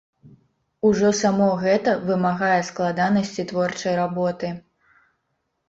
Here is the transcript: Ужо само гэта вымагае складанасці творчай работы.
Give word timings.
Ужо 0.87 1.11
само 1.19 1.49
гэта 1.63 1.91
вымагае 2.07 2.59
складанасці 2.71 3.47
творчай 3.55 3.93
работы. 4.03 4.53